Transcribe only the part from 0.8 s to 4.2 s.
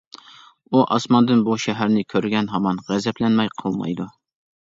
ئاسماندىن بۇ شەھەرنى كۆرگەن ھامان غەزەپلەنمەي قالمايدۇ.